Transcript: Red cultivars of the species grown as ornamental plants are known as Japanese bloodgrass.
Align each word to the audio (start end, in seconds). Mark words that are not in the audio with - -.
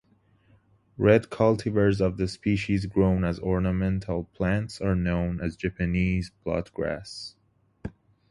Red 0.97 1.29
cultivars 1.29 2.01
of 2.01 2.17
the 2.17 2.27
species 2.27 2.87
grown 2.87 3.23
as 3.23 3.37
ornamental 3.39 4.23
plants 4.33 4.81
are 4.81 4.95
known 4.95 5.39
as 5.39 5.55
Japanese 5.55 6.31
bloodgrass. 6.43 7.35